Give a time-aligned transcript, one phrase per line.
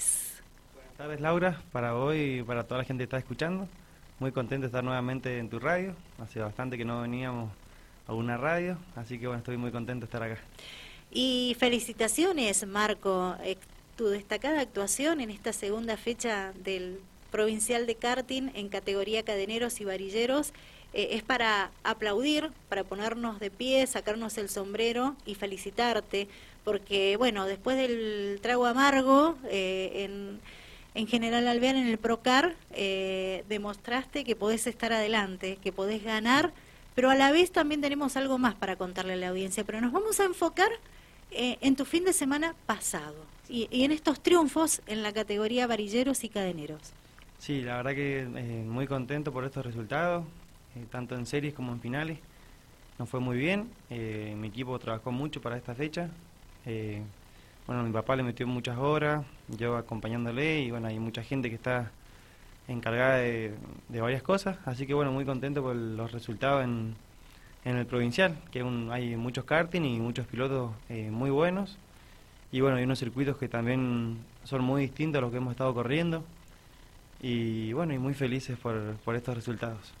[0.00, 0.42] tardes.
[0.74, 3.68] Buenas tardes, Laura, para hoy y para toda la gente que está escuchando.
[4.18, 5.94] Muy contento de estar nuevamente en tu radio.
[6.18, 7.50] Hace bastante que no veníamos
[8.06, 10.40] a una radio, así que bueno, estoy muy contento de estar acá.
[11.10, 13.36] Y felicitaciones, Marco.
[13.42, 13.56] Eh,
[13.96, 19.84] tu destacada actuación en esta segunda fecha del Provincial de Karting en categoría cadeneros y
[19.84, 20.52] varilleros
[20.92, 26.28] eh, es para aplaudir, para ponernos de pie, sacarnos el sombrero y felicitarte,
[26.64, 30.40] porque bueno, después del trago amargo eh, en,
[30.94, 32.56] en General Alvear en el Procar,
[33.48, 36.52] demostraste que podés estar adelante, que podés ganar,
[36.94, 39.92] pero a la vez también tenemos algo más para contarle a la audiencia, pero nos
[39.92, 40.70] vamos a enfocar
[41.30, 43.14] eh, en tu fin de semana pasado
[43.48, 46.80] y, en estos triunfos en la categoría varilleros y cadeneros.
[47.38, 50.24] Sí, la verdad que eh, muy contento por estos resultados,
[50.74, 52.18] eh, tanto en series como en finales.
[52.98, 56.10] Nos fue muy bien, mi equipo trabajó mucho para esta fecha.
[57.66, 61.56] Bueno, mi papá le metió muchas horas, yo acompañándole y bueno, hay mucha gente que
[61.56, 61.90] está
[62.68, 63.54] encargada de,
[63.88, 66.94] de varias cosas, así que bueno, muy contento por los resultados en,
[67.64, 71.76] en el provincial, que hay muchos karting y muchos pilotos eh, muy buenos.
[72.52, 75.72] Y bueno, hay unos circuitos que también son muy distintos a los que hemos estado
[75.74, 76.24] corriendo.
[77.22, 79.92] Y bueno, y muy felices por, por estos resultados.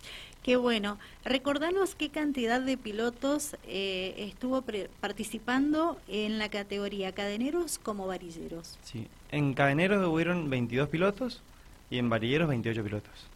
[0.42, 0.98] Qué bueno.
[1.24, 4.64] Recordanos qué cantidad de pilotos eh, estuvo
[5.00, 8.78] participando en la categoría cadeneros como varilleros.
[8.82, 11.42] Sí, en cadeneros hubieron 22 pilotos
[11.90, 13.30] y en varilleros 28 pilotos.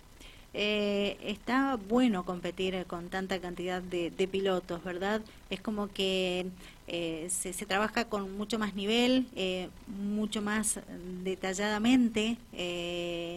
[0.57, 5.21] Eh, está bueno competir con tanta cantidad de, pilotos, ¿verdad?
[5.51, 6.47] Es como que
[6.87, 10.79] eh, se, trabaja con mucho más nivel, eh, mucho más
[11.25, 12.37] detalladamente,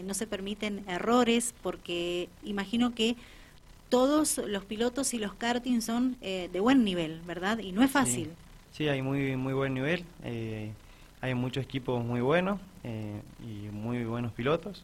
[0.06, 3.16] no se permiten errores porque imagino que
[3.90, 7.60] todos los pilotos y los karting son de buen nivel, ¿verdad?
[7.60, 8.32] Y no es fácil.
[8.72, 10.04] Sí, hay muy, muy buen nivel,
[11.22, 14.84] hay muchos equipos muy buenos y muy buenos pilotos.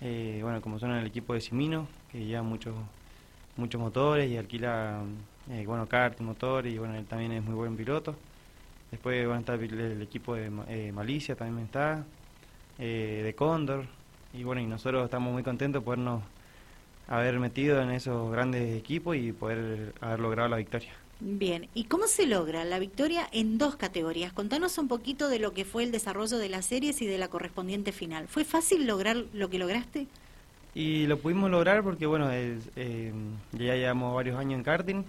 [0.00, 2.74] Eh, bueno, como son el equipo de Simino, que lleva muchos
[3.56, 5.02] muchos motores y alquila,
[5.50, 8.14] eh, bueno, kart, motor, y bueno, él también es muy buen piloto.
[8.90, 12.04] Después bueno, está el, equipo de eh, Malicia, también está,
[12.78, 13.86] de Cóndor,
[14.34, 16.22] y bueno, y nosotros estamos muy contentos de podernos
[17.08, 20.92] haber metido en esos grandes equipos y poder haber logrado la victoria.
[21.20, 24.32] Bien, ¿y cómo se logra la victoria en dos categorías?
[24.32, 27.28] Contanos un poquito de lo que fue el desarrollo de las series y de la
[27.28, 28.28] correspondiente final.
[28.28, 30.06] ¿Fue fácil lograr lo que lograste?
[30.74, 33.12] Y lo pudimos lograr porque, bueno, eh,
[33.52, 35.04] ya llevamos varios años en karting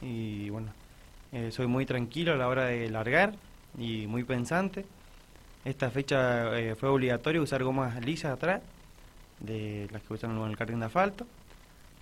[0.00, 0.68] y, bueno,
[1.32, 3.34] eh, soy muy tranquilo a la hora de largar
[3.76, 4.86] y muy pensante.
[5.64, 8.62] Esta fecha eh, fue obligatorio usar gomas lisas atrás,
[9.40, 11.26] de las que usan en el karting de asfalto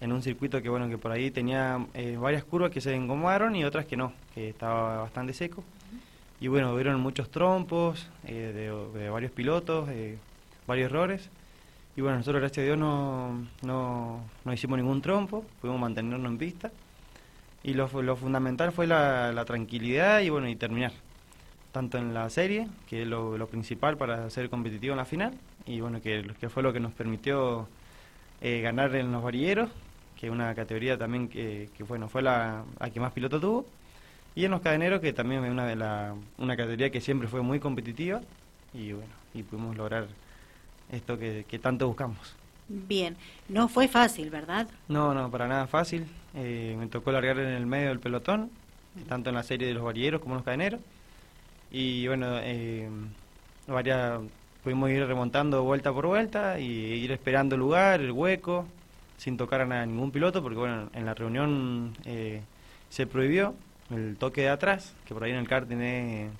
[0.01, 3.57] en un circuito que bueno que por ahí tenía eh, varias curvas que se engomaron
[3.57, 5.65] y otras que no, que estaba bastante seco.
[6.39, 8.53] Y bueno, hubieron muchos trompos eh,
[8.95, 9.89] de, varios pilotos,
[10.67, 11.31] varios errores.
[11.97, 16.37] Y bueno, nosotros gracias a Dios no, no, no hicimos ningún trompo, pudimos mantenernos en
[16.37, 16.71] pista.
[17.65, 20.93] Y lo, lo fundamental fue la, la, tranquilidad y bueno, y terminar.
[21.77, 25.35] Tanto en la serie, que es lo, lo principal para ser competitivo en la final,
[25.67, 27.69] y bueno, que, que fue lo que nos permitió
[28.41, 29.71] ganar en los varilleros
[30.17, 33.67] que es una categoría también que, que bueno, fue la, que más piloto tuvo.
[34.35, 37.43] Y en los cadeneros, que también es una, de la, una categoría que siempre fue
[37.43, 38.21] muy competitiva.
[38.75, 40.09] Y bueno, y pudimos lograr
[40.91, 42.19] esto que, tanto buscamos.
[42.69, 43.17] Bien,
[43.49, 44.69] no fue fácil, ¿verdad?
[44.89, 46.07] No, no, para nada fácil.
[46.35, 48.51] Eh, me tocó largar en el medio del pelotón,
[49.09, 50.81] tanto en la serie de los varilleros como en los cadeneros.
[51.71, 52.89] Y bueno, eh,
[53.67, 54.21] varias,
[54.63, 58.67] pudimos ir remontando vuelta por vuelta y ir esperando el lugar, el hueco,
[59.17, 62.43] sin tocar a ningún piloto, porque bueno, en la reunión eh,
[62.89, 63.55] se prohibió
[63.91, 66.31] el toque de atrás, que por ahí en el karting es...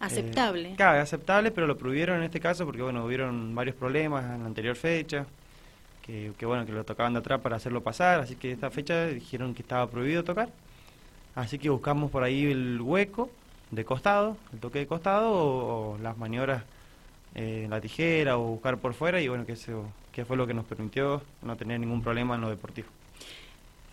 [0.00, 0.72] Aceptable.
[0.72, 4.40] Eh, claro, aceptable, pero lo prohibieron en este caso porque bueno, hubieron varios problemas en
[4.40, 5.26] la anterior fecha,
[6.02, 9.06] que, que bueno, que lo tocaban de atrás para hacerlo pasar, así que esta fecha
[9.06, 10.48] dijeron que estaba prohibido tocar.
[11.34, 13.30] Así que buscamos por ahí el hueco
[13.72, 16.62] de costado, el toque de costado o, las maniobras
[17.34, 20.54] eh, la tijera o buscar por fuera y bueno, que eso que fue lo que
[20.54, 22.88] nos permitió no tener ningún problema en lo deportivo.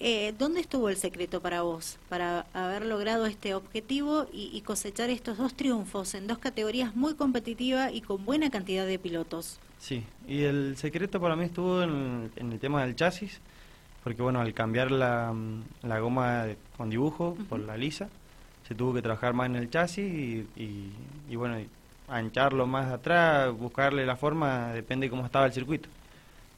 [0.01, 5.37] Eh, ¿Dónde estuvo el secreto para vos, para haber logrado este objetivo y, cosechar estos
[5.37, 9.59] dos triunfos en dos categorías muy competitivas y con buena cantidad de pilotos?
[9.77, 13.41] Sí, y el secreto para mí estuvo en, el tema del chasis,
[14.03, 15.33] porque bueno, al cambiar la,
[15.83, 16.45] goma
[16.77, 18.09] con dibujo por la lisa,
[18.69, 21.57] se tuvo que trabajar más en el chasis y, bueno,
[22.07, 25.89] ancharlo más atrás, buscarle la forma, depende de cómo estaba el circuito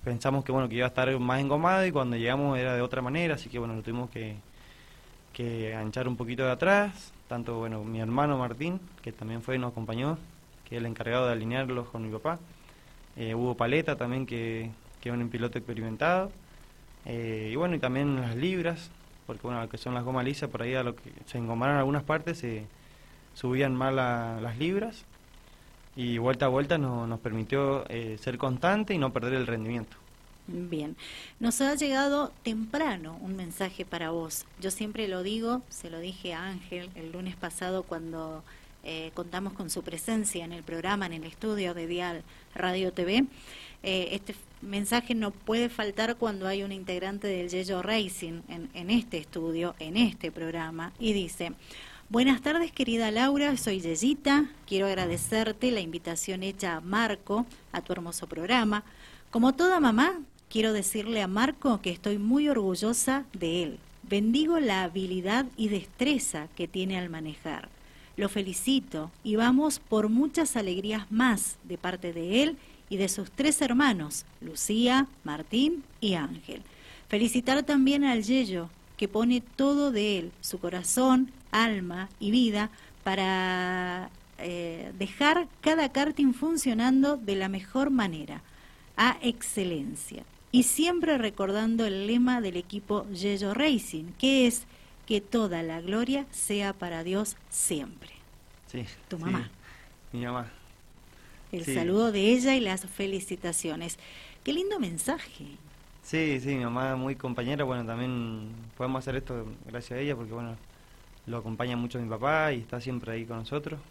[0.04, 3.02] pensamos que bueno que iba a estar más engomado y cuando llegamos era de otra
[3.02, 4.36] manera, así que bueno, lo tuvimos que,
[5.34, 9.60] que anchar un poquito de atrás, tanto bueno mi hermano Martín, que también fue y
[9.60, 10.18] nos acompañó,
[10.68, 12.40] que es el encargado de alinearlos con mi papá.
[13.16, 14.72] Eh, Hugo Paleta también, que,
[15.02, 16.32] que es un piloto experimentado.
[17.06, 18.90] Eh, y bueno, y también las libras,
[19.32, 21.78] porque bueno, lo que son las gomas lisas, por ahí a lo que se engomaron
[21.78, 22.66] algunas partes, se
[23.34, 25.06] subían mal las libras.
[25.96, 29.96] Y vuelta a vuelta nos permitió eh, ser constante y no perder el rendimiento.
[30.48, 30.98] Bien,
[31.40, 34.46] nos ha llegado temprano un mensaje para vos.
[34.60, 38.44] Yo siempre lo digo, se lo dije a Ángel el lunes pasado cuando
[38.84, 42.24] eh, contamos con su presencia en el programa, en el estudio de Dial
[42.56, 43.26] Radio TV.
[43.84, 48.90] Eh, este mensaje no puede faltar cuando hay un integrante del Yello Racing en, en
[48.90, 51.54] este estudio, en este programa, y dice,
[52.12, 53.56] Buenas tardes, querida Laura.
[53.56, 54.50] Soy Yeyita.
[54.68, 58.84] Quiero agradecerte la invitación hecha a Marco a tu hermoso programa.
[59.30, 60.20] Como toda mamá,
[60.50, 63.80] quiero decirle a Marco que estoy muy orgullosa de él.
[64.04, 67.70] Bendigo la habilidad y destreza que tiene al manejar.
[68.22, 72.58] Lo felicito y vamos por muchas alegrías más de parte de él
[72.88, 76.62] y de sus tres hermanos, Lucía, Martín y Ángel.
[77.08, 82.70] Felicitar también al Yello, que pone todo de él, su corazón, alma y vida,
[83.04, 88.44] para eh, dejar cada karting funcionando de la mejor manera,
[88.98, 90.26] a excelencia.
[90.52, 94.68] Y siempre recordando el lema del equipo Yello Racing, que es
[95.12, 98.12] que toda la gloria sea para Dios siempre.
[98.68, 98.86] Sí.
[99.10, 99.50] Tu mamá.
[100.14, 100.48] mi mamá.
[101.52, 104.00] El saludo de ella y las felicitaciones.
[104.42, 105.48] Qué lindo mensaje.
[106.02, 110.32] Sí, sí, mi mamá muy compañera, bueno, también podemos hacer esto gracias a ella porque,
[110.32, 110.56] bueno,
[111.28, 113.82] lo acompaña mucho mi papá y está siempre ahí con nosotros.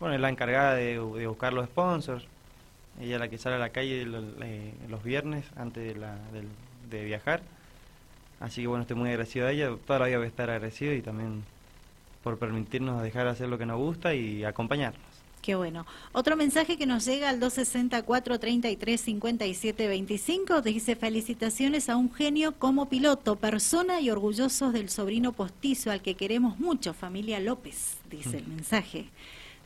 [0.00, 2.24] bueno, es la encargada de, buscar los sponsors,
[2.98, 4.06] ella es la que sale a la calle
[4.40, 6.06] eh, los, viernes antes de,
[6.88, 7.42] de, viajar.
[8.44, 10.92] Así que bueno, estoy muy agradecido a ella, toda la vida voy a estar agradecido
[10.92, 11.42] y también
[12.22, 15.00] por permitirnos dejar hacer lo que nos gusta y acompañarnos.
[15.40, 15.86] Qué bueno.
[16.12, 22.52] Otro mensaje que nos llega al 264 33 57 25 dice felicitaciones a un genio
[22.52, 28.38] como piloto, persona y orgullosos del sobrino postizo al que queremos mucho, familia López, dice
[28.38, 29.06] el mensaje.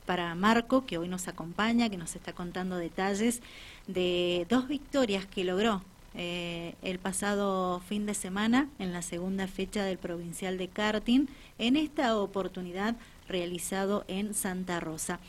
[0.05, 3.41] Para Marco, que hoy nos acompaña, que nos está contando detalles
[3.87, 5.81] de dos victorias que logró
[6.15, 11.27] eh, el pasado fin de semana en la segunda fecha del provincial de karting,
[11.57, 12.95] en esta oportunidad
[13.27, 15.19] realizado en Santa Rosa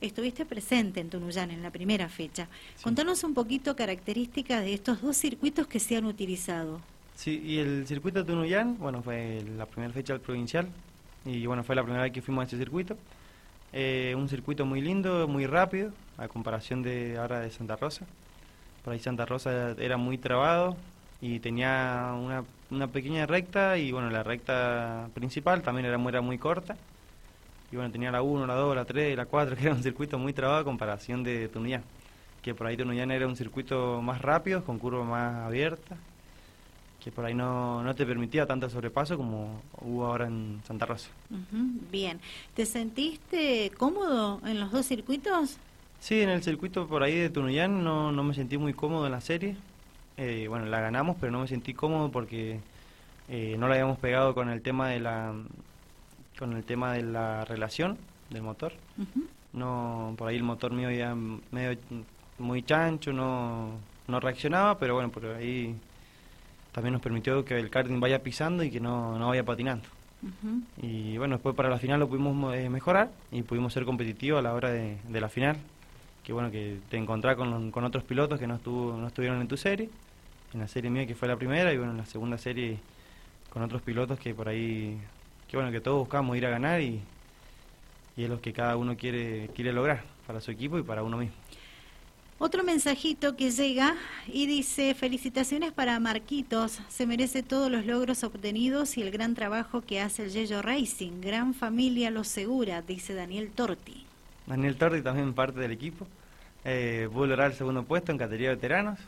[0.00, 2.48] estuviste presente en Tunuyán en la primera fecha.
[2.82, 6.80] Contanos un poquito características de estos dos circuitos que se han utilizado.
[7.14, 10.68] Sí, y el circuito de Tunuyán, bueno, fue la primera fecha del provincial
[11.24, 12.96] y bueno, fue la primera vez que fuimos a ese circuito.
[13.72, 18.06] Eh, un circuito muy lindo, muy rápido, a comparación de ahora de Santa Rosa.
[18.86, 20.76] Por ahí Santa Rosa era muy trabado
[21.20, 26.76] y tenía una, una pequeña recta y bueno, la recta principal también era, muy corta
[27.72, 30.20] y bueno, tenía la 1, la 2, la 3, la 4, que era un circuito
[30.20, 31.82] muy trabado a comparación de Tunuyán,
[32.40, 35.98] que por ahí Tunuyán era un circuito más rápido, con curvas más abiertas,
[37.02, 41.08] que por ahí no, no te permitía tanto sobrepaso como hubo ahora en Santa Rosa.
[41.90, 42.20] bien,
[42.54, 45.58] ¿te sentiste cómodo en los dos circuitos?
[46.00, 49.12] Sí, en el circuito por ahí de Tunuyán no, no me sentí muy cómodo en
[49.12, 49.56] la serie.
[50.16, 52.60] Eh, bueno, la ganamos, pero no me sentí cómodo porque
[53.28, 55.34] eh, no la habíamos pegado con el tema de la
[56.38, 57.96] con el tema de la relación
[58.30, 58.72] del motor.
[59.52, 61.14] No, por ahí el motor mío ya
[61.50, 61.78] medio
[62.38, 63.70] muy chancho, no,
[64.06, 65.74] no reaccionaba, pero bueno, por ahí
[66.72, 69.88] también nos permitió que el karting vaya pisando y que no, no vaya patinando.
[70.82, 74.42] Y bueno, después para la final lo pudimos eh, mejorar y pudimos ser competitivos a
[74.42, 75.56] la hora de, de la final.
[76.26, 79.48] Que bueno, que te encontrás con, con otros pilotos que no, estuvo, no estuvieron en
[79.48, 79.88] tu serie,
[80.52, 82.78] en la serie mía que fue la primera, y bueno, en la segunda serie
[83.48, 84.98] con otros pilotos que por ahí
[85.48, 87.00] que bueno, que todos buscamos ir a ganar y,
[88.16, 91.16] y es lo que cada uno quiere, quiere lograr para su equipo y para uno
[91.16, 91.36] mismo.
[92.38, 93.94] Otro mensajito que llega
[94.26, 99.80] y dice, felicitaciones para Marquitos, se merece todos los logros obtenidos y el gran trabajo
[99.80, 104.05] que hace el Yello Racing, gran familia lo segura, dice Daniel Torti.
[104.46, 106.06] Daniel Torti también parte del equipo,
[106.64, 108.98] eh, pudo lograr el segundo puesto en categoría de veteranos,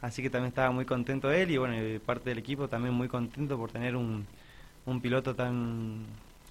[0.00, 3.56] así que también estaba muy contento él y bueno, parte del equipo también muy contento
[3.56, 4.26] por tener un,
[4.86, 6.06] un piloto tan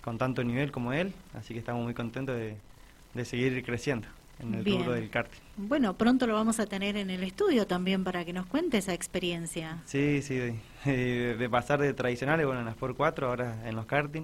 [0.08, 4.08] con tanto nivel como él, así que estamos muy contentos de, seguir creciendo
[4.40, 5.42] en el rubro del karting.
[5.58, 8.94] Bueno, pronto lo vamos a tener en el estudio también para que nos cuente esa
[8.94, 9.80] experiencia.
[9.86, 10.38] Sí, sí,
[10.86, 14.24] de, pasar de tradicionales, bueno, en las Sport 4, ahora en los karting.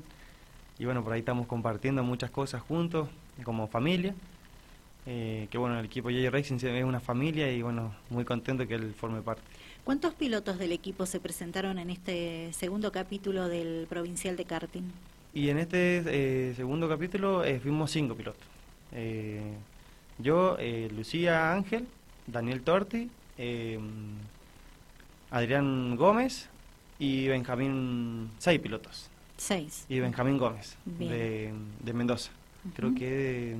[0.79, 3.09] Y bueno, por ahí estamos compartiendo muchas cosas juntos,
[3.43, 4.13] como familia.
[5.05, 8.75] Eh, que bueno, el equipo J Racing es una familia y bueno, muy contento que
[8.75, 9.41] él forme parte.
[9.83, 14.91] ¿Cuántos pilotos del equipo se presentaron en este segundo capítulo del Provincial de Karting?
[15.33, 18.45] Y en este eh, segundo capítulo eh, fuimos cinco pilotos.
[18.93, 19.41] Eh,
[20.19, 21.87] Yo, eh, Lucía Ángel,
[22.27, 23.79] Daniel Torti, eh,
[25.31, 26.47] Adrián Gómez
[26.99, 29.09] y Benjamín, seis pilotos.
[29.35, 29.85] Seis.
[29.89, 31.51] Y Benjamín Gómez, de,
[31.83, 32.31] de, Mendoza.
[32.75, 33.57] Creo que de,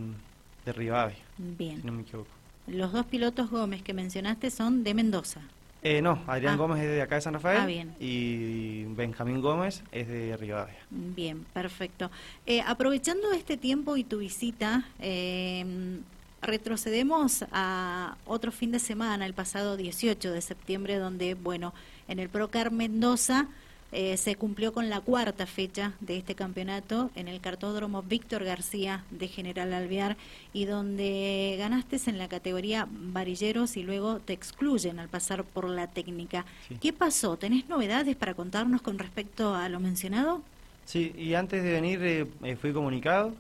[0.66, 1.18] de Rivadavia.
[1.38, 1.82] Bien.
[1.82, 2.30] Si no me equivoco.
[2.68, 5.42] Los dos pilotos Gómez que mencionaste son de Mendoza.
[5.82, 6.58] Eh, no, Adrián ah.
[6.58, 7.94] Gómez es de acá de San Rafael ah, bien.
[8.00, 10.78] y Benjamín Gómez es de Rivadavia.
[10.90, 12.10] Bien, perfecto.
[12.46, 16.00] Eh, aprovechando este tiempo y tu visita, eh,
[16.42, 21.74] retrocedemos a otro fin de semana, el pasado 18 de septiembre, donde, bueno,
[22.08, 23.48] en el Procar Mendoza
[23.94, 29.04] eh, se cumplió con la cuarta fecha de este campeonato en el cartódromo Víctor García
[29.12, 30.18] de General Alvear
[30.52, 35.86] y donde ganaste en la categoría varilleros y luego te excluyen al pasar por la
[35.86, 36.44] técnica.
[36.82, 37.38] ¿Qué pasó?
[37.38, 40.42] ¿Tenés novedades para contarnos con respecto a lo mencionado?
[40.86, 43.32] Sí, y antes de venir eh, eh, fui comunicado,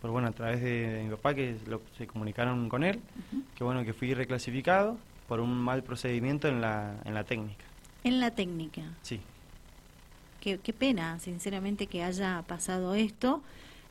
[0.00, 1.56] por bueno, a través de, mi papá que
[1.98, 2.98] se comunicaron con él,
[3.56, 4.96] que bueno, que fui reclasificado
[5.28, 7.65] por un mal procedimiento en la, en la técnica.
[8.06, 8.82] En la técnica.
[9.02, 9.18] Sí.
[10.40, 13.42] Qué, pena, sinceramente, que haya pasado esto.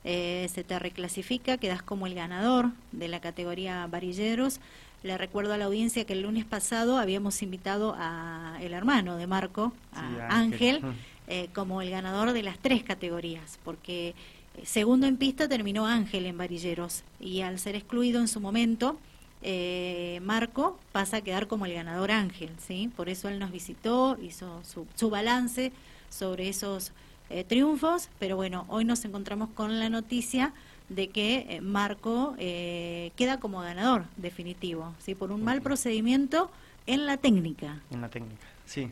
[0.05, 4.61] Eh, se te reclasifica, quedas como el ganador de la categoría varilleros.
[5.03, 9.27] Le recuerdo a la audiencia que el lunes pasado habíamos invitado a el hermano de
[9.27, 10.81] Marco, a Ángel,
[11.27, 14.15] eh, como el ganador de las tres categorías, porque
[14.55, 18.97] eh, segundo en pista terminó Ángel en varilleros y al ser excluido en su momento,
[19.47, 22.91] eh, Marco pasa a quedar como el ganador Ángel, ¿sí?
[22.97, 25.71] Por eso él nos visitó, hizo su, balance
[26.09, 26.93] sobre esos
[27.29, 30.51] eh, triunfos, pero bueno, hoy nos encontramos con la noticia
[30.89, 35.13] de que eh, Marco queda como ganador definitivo, ¿sí?
[35.13, 36.49] Por un mal procedimiento
[36.87, 37.83] en la técnica.
[37.91, 38.89] En la técnica, sí.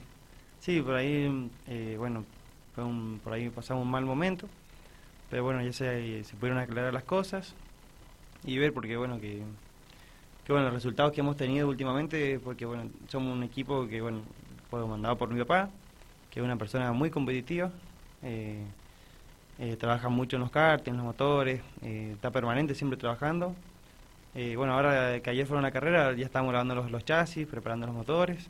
[0.59, 1.49] Sí, por ahí,
[1.97, 2.25] bueno,
[3.23, 4.47] por ahí pasamos un mal momento,
[5.31, 7.55] pero bueno, ya se, se pudieron aclarar las cosas
[8.45, 9.41] y ver, porque bueno, que
[10.45, 14.21] que bueno, los resultados que hemos tenido últimamente, porque bueno, somos un equipo que bueno,
[14.69, 15.69] fue mandado por mi papá,
[16.29, 17.71] que es una persona muy competitiva,
[18.23, 18.63] eh,
[19.59, 23.55] eh, trabaja mucho en los karts, en los motores, eh, está permanente, siempre trabajando.
[24.55, 27.85] bueno, ahora que ayer fueron a la carrera, ya estamos lavando los, los chasis, preparando
[27.87, 28.49] los motores,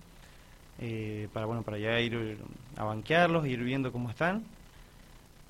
[1.33, 2.37] para bueno, para ya ir
[2.77, 4.43] a banquearlos, ir viendo cómo están.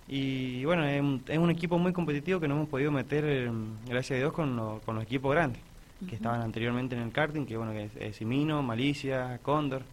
[0.08, 3.50] Y bueno, es un, es un equipo muy competitivo que no hemos podido meter,
[3.88, 5.62] gracias a Dios, con, con los equipos grandes
[6.08, 9.84] que estaban anteriormente en el karting, que bueno, que es, Simino, Malicia, Cóndor,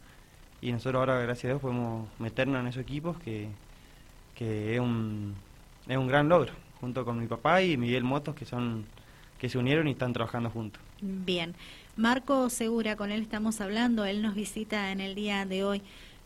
[0.61, 3.49] y nosotros ahora, gracias a Dios, podemos meternos en esos equipos que,
[4.35, 5.35] que es, un,
[5.89, 8.85] es un gran logro, junto con mi papá y Miguel Motos, que son
[9.41, 10.81] que se unieron y están trabajando juntos.
[11.01, 11.55] Bien.
[11.97, 15.83] Marco Segura, con él estamos hablando, él nos visita en el día de hoy.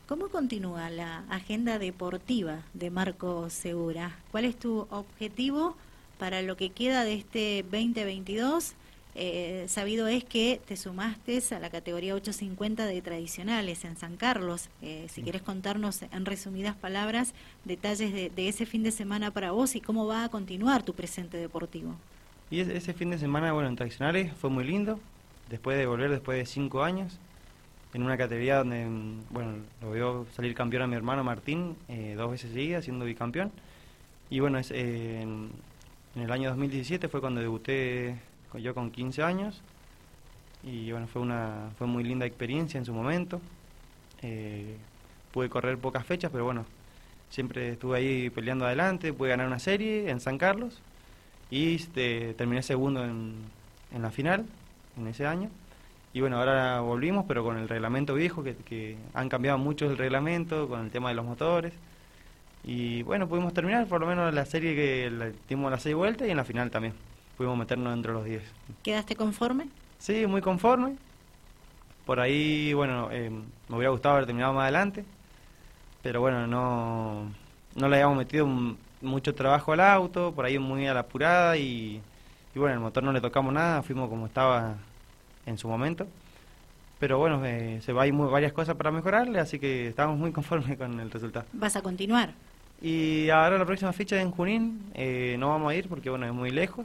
[0.09, 4.17] ¿Cómo continúa la agenda deportiva de Marco Segura?
[4.33, 5.77] ¿Cuál es tu objetivo
[6.19, 8.75] para lo que queda de este 2022
[9.17, 14.69] eh, sabido es que te sumaste a la categoría 850 de tradicionales en San Carlos.
[14.83, 17.33] Eh, si quieres contarnos en resumidas palabras
[17.65, 21.37] detalles de, ese fin de semana para vos y cómo va a continuar tu presente
[21.37, 21.95] deportivo.
[22.51, 24.99] Y ese fin de semana, bueno, en tradicionales fue muy lindo,
[25.49, 27.19] después de volver después de cinco años,
[27.95, 28.87] en una categoría donde,
[29.31, 33.53] bueno, lo veo salir campeón a mi hermano Martín eh, dos veces seguidas, siendo bicampeón.
[34.29, 35.51] Y bueno, es, en,
[36.17, 38.17] en el año 2017 fue cuando debuté
[38.63, 39.63] yo con 15 años
[40.67, 43.41] y bueno, fue una fue muy linda experiencia en su momento.
[44.23, 44.77] Eh,
[45.33, 46.65] pude correr pocas fechas, pero bueno,
[47.29, 50.81] siempre estuve ahí peleando adelante, pude ganar una serie en San Carlos
[51.51, 53.35] y este, terminé segundo en,
[53.93, 54.47] en la final
[54.97, 55.51] en ese año.
[56.15, 59.99] Y bueno, ahora volvimos, pero con el reglamento viejo, que, que han cambiado mucho el
[59.99, 61.75] reglamento, con el tema de los motores.
[62.63, 66.31] Y bueno, pudimos terminar por lo menos la serie que dimos las seis vueltas y
[66.31, 66.95] en la final también
[67.37, 68.43] pudimos meternos dentro de los 10.
[68.83, 69.69] ¿Quedaste conforme?
[69.99, 70.97] Sí, muy conforme.
[72.07, 75.05] Por ahí, bueno, eh, me hubiera gustado haber terminado más adelante,
[76.03, 77.31] pero bueno, no,
[77.75, 78.47] no le habíamos metido
[79.01, 82.03] mucho trabajo al auto, por ahí muy a la apurada y,
[82.55, 84.77] y bueno, el motor no le tocamos nada, fuimos como estaba
[85.47, 86.07] en su momento.
[86.99, 90.33] Pero bueno, eh, se va hay muy, varias cosas para mejorarle, así que estamos muy
[90.33, 91.47] conformes con el resultado.
[91.53, 92.33] ¿Vas a continuar?
[92.81, 96.33] Y ahora la próxima fecha en Junín eh, no vamos a ir porque bueno, es
[96.33, 96.85] muy lejos,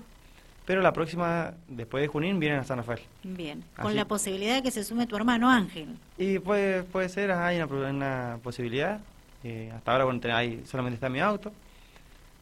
[0.70, 3.00] pero la próxima, después de Junín, vienen a San Rafael.
[3.24, 5.98] Bien, con la posibilidad de que se sume tu hermano Ángel.
[6.16, 9.00] Y puede, puede ser, hay una, posibilidad.
[9.44, 11.52] Eh, hasta ahora bueno, ahí solamente está mi auto.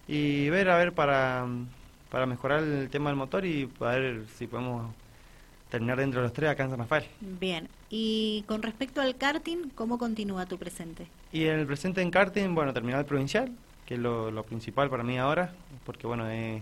[0.09, 1.47] Y ver, a ver, para,
[2.11, 4.93] para mejorar el tema del motor y ver si podemos
[5.69, 7.05] terminar dentro de los tres acá en San Rafael.
[7.21, 11.07] Bien, y con respecto al karting, ¿cómo continúa tu presente?
[11.31, 13.53] Y el presente en karting, bueno, terminar el provincial,
[13.85, 15.53] que es lo, lo principal para mí ahora,
[15.85, 16.61] porque bueno, es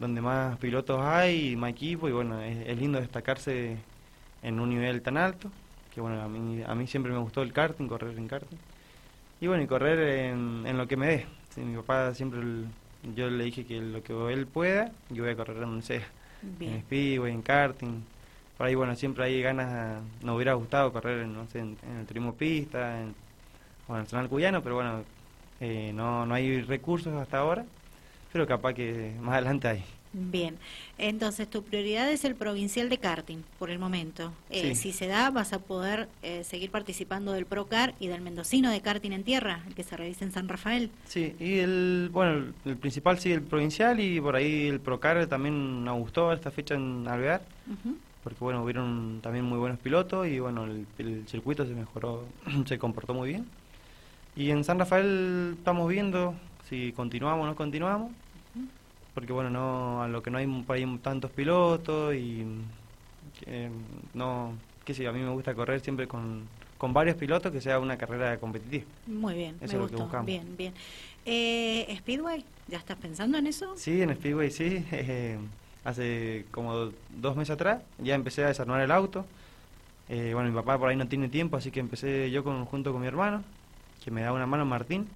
[0.00, 3.76] donde más pilotos hay y más equipo y bueno, es, lindo destacarse
[4.42, 5.50] en un nivel tan alto,
[5.94, 8.56] que bueno, a mí, a mí siempre me gustó el karting, correr en karting.
[9.42, 11.26] Y bueno, y correr en, lo que me dé.
[11.56, 12.40] mi papá siempre,
[13.14, 16.08] yo le dije que lo que él pueda, yo voy a correr en donde sea.
[16.58, 18.02] En speedway, en karting.
[18.56, 22.34] Por ahí, bueno, siempre hay ganas, nos hubiera gustado correr, no sé, en, el turismo
[22.34, 23.14] pista, en,
[23.86, 25.02] o en el Nacional Cuyano, pero bueno,
[25.60, 27.66] eh, no, no hay recursos hasta ahora,
[28.32, 29.84] pero capaz que más adelante hay.
[30.12, 30.58] Bien,
[30.98, 34.32] entonces tu prioridad es el provincial de karting por el momento.
[34.50, 38.70] Eh, si se da, vas a poder eh, seguir participando del Procar y del mendocino
[38.70, 40.90] de karting en tierra, el que se realiza en San Rafael.
[41.04, 45.84] Sí, y el bueno, el, principal sigue el provincial y por ahí el Procar también
[45.84, 47.42] nos gustó esta fecha en Alvear,
[48.24, 52.24] porque bueno, hubieron también muy buenos pilotos y bueno, el, el circuito se mejoró,
[52.66, 53.46] se comportó muy bien.
[54.34, 56.34] Y en San Rafael estamos viendo
[56.70, 58.12] si continuamos o no continuamos
[59.14, 62.46] porque bueno, no a lo que no hay, hay tantos pilotos y
[63.46, 63.68] eh,
[64.14, 66.44] no, qué sé, a mí me gusta correr siempre con,
[66.78, 68.84] con varios pilotos que sea una carrera competitiva.
[69.06, 70.08] Muy bien, eso me es gustó.
[70.10, 70.72] Lo que Bien, bien.
[71.26, 72.44] Eh, ¿Speedway?
[72.68, 73.74] ¿Ya estás pensando en eso?
[73.76, 74.84] Sí, en Speedway sí.
[74.92, 75.38] Eh,
[75.82, 79.24] hace como dos meses atrás ya empecé a desarmar el auto.
[80.08, 82.92] Eh, bueno, mi papá por ahí no tiene tiempo, así que empecé yo con, junto
[82.92, 83.44] con mi hermano,
[84.04, 85.08] que me da una mano, Martín.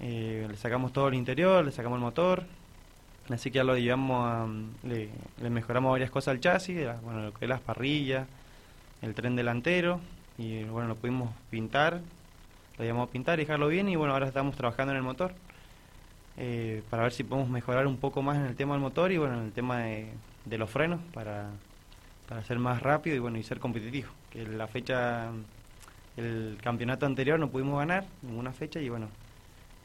[0.00, 2.44] Le sacamos todo el interior, le sacamos el motor,
[3.30, 4.46] Así que ya lo llevamos a,
[4.86, 5.10] le,
[5.50, 8.26] mejoramos varias cosas al chasis, bueno, lo que es las parrillas,
[9.02, 10.00] el tren delantero,
[10.38, 12.00] y bueno, lo pudimos pintar,
[12.78, 15.32] lo llevamos a pintar y dejarlo bien, y bueno, ahora estamos trabajando en el motor,
[16.38, 19.18] eh, para ver si podemos mejorar un poco más en el tema del motor y
[19.18, 20.08] bueno, en el tema de,
[20.56, 21.50] los frenos, para,
[22.28, 25.28] para ser más rápido y bueno, y ser competitivo, que la fecha,
[26.16, 29.08] el campeonato anterior no pudimos ganar ninguna fecha y bueno,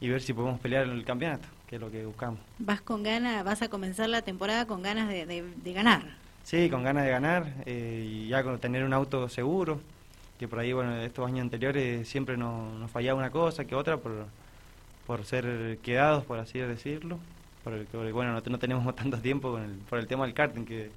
[0.04, 2.38] y ver si podemos pelear en el campeonato que es lo que buscamos.
[2.58, 6.02] ¿Vas con ganas, vas a comenzar la temporada con ganas de, de, ganar?
[6.42, 9.80] Sí, con ganas de ganar eh, y ya con tener un auto seguro,
[10.38, 13.96] que por ahí, bueno, estos años anteriores siempre nos, nos fallaba una cosa que otra
[13.96, 14.26] por,
[15.06, 17.18] por ser quedados, por así decirlo,
[17.62, 20.90] porque, bueno, no, no, tenemos tanto tiempo por el tema del karting, que,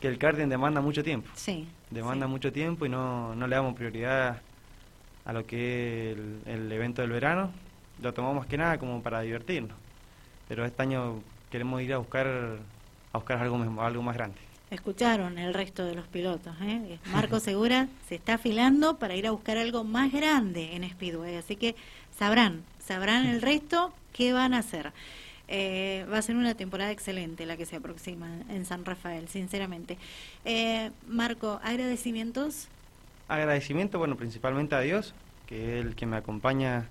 [0.00, 1.28] que el karting demanda mucho tiempo.
[1.34, 1.68] Sí.
[1.90, 4.40] Demanda mucho tiempo y no, no le damos prioridad
[5.26, 7.50] a lo que es el, el evento del verano,
[8.02, 9.76] lo tomamos más que nada como para divertirnos
[10.48, 14.38] pero este año queremos ir a buscar a buscar algo, algo más grande.
[14.70, 16.54] Escucharon el resto de los pilotos.
[16.62, 16.98] ¿eh?
[17.12, 21.36] Marco Segura se está afilando para ir a buscar algo más grande en Speedway.
[21.36, 21.76] Así que
[22.18, 24.92] sabrán, sabrán el resto qué van a hacer.
[25.46, 29.96] Eh, va a ser una temporada excelente la que se aproxima en San Rafael, sinceramente.
[30.44, 32.66] Eh, Marco, agradecimientos.
[33.28, 35.14] Agradecimiento, bueno, principalmente a Dios,
[35.46, 36.88] que es el que me acompaña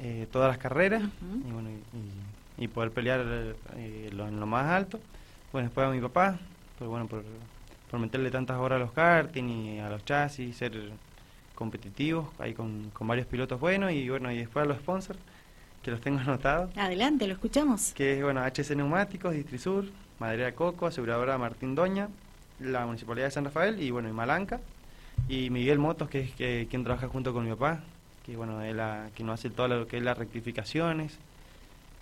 [0.00, 1.02] eh, todas las carreras.
[1.02, 1.78] y, bueno, y
[2.58, 3.24] y poder pelear
[3.76, 5.00] eh, en lo más alto.
[5.52, 6.38] Bueno, después a mi papá,
[6.76, 7.24] pues bueno, por,
[7.90, 10.72] por meterle tantas horas a los karting y a los chasis, ser
[11.54, 15.18] competitivos, ahí con, con varios pilotos buenos y bueno, y después a los sponsors,
[15.82, 16.76] que los tengo anotados.
[16.76, 17.92] Adelante, lo escuchamos.
[17.92, 19.86] Que es, bueno, HC Neumáticos, Distrisur,
[20.18, 22.08] Madera Coco, Aseguradora Martín Doña,
[22.58, 24.60] la Municipalidad de San Rafael y bueno, y Malanca,
[25.28, 27.82] y Miguel Motos, que es que, quien trabaja junto con mi papá,
[28.28, 31.18] que bueno, es la, que nos hace todo lo que es las rectificaciones,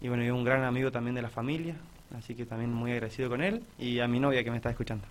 [0.00, 1.76] y bueno, y un gran amigo también de la familia,
[2.18, 5.06] así que también muy agradecido con él y a mi novia que me está escuchando.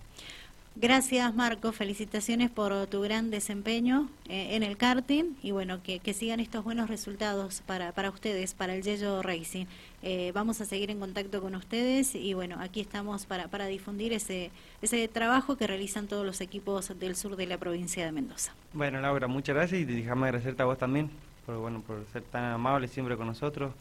[0.77, 6.41] Gracias Marco, felicitaciones por tu gran desempeño eh, en el karting y bueno, que, sigan
[6.41, 9.67] estos buenos resultados para, para ustedes, para el Yello Racing.
[10.03, 14.11] Eh, vamos a seguir en contacto con ustedes y bueno, aquí estamos para, para difundir
[14.11, 18.53] ese, ese trabajo que realizan todos los equipos del sur de la provincia de Mendoza.
[18.73, 21.09] Bueno Laura, muchas gracias y déjame agradecerte a vos también
[21.45, 23.71] por, bueno, por ser tan amable siempre con nosotros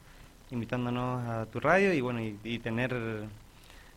[0.53, 2.95] invitándonos a tu radio y bueno, y, tener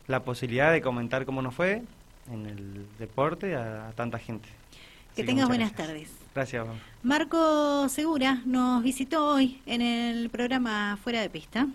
[0.07, 1.83] la posibilidad de comentar cómo nos fue
[2.31, 4.49] en el deporte a, tanta gente.
[5.15, 6.09] que tengas buenas tardes.
[6.33, 6.67] Gracias.
[7.01, 11.67] Marco Segura nos visitó hoy en el programa Fuera de Pista.